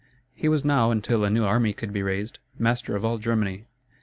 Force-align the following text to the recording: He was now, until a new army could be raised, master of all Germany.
He 0.33 0.49
was 0.49 0.65
now, 0.65 0.89
until 0.89 1.23
a 1.23 1.29
new 1.29 1.43
army 1.43 1.73
could 1.73 1.93
be 1.93 2.01
raised, 2.01 2.39
master 2.57 2.95
of 2.95 3.05
all 3.05 3.19
Germany. 3.19 3.67